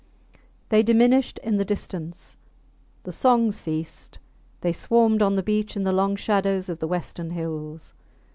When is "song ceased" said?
3.11-4.17